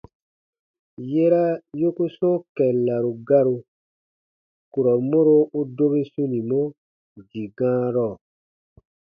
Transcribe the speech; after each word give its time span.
Yera 1.11 1.43
yoku 1.81 2.05
sɔ̃ɔ 2.17 2.33
kɛllaru 2.55 3.11
garu, 3.27 3.55
kurɔ 4.71 4.93
mɔro 5.09 5.37
u 5.59 5.61
dobi 5.75 6.01
sunimɔ 6.11 6.61
dii 7.29 7.47
gãarɔ. 7.57 8.07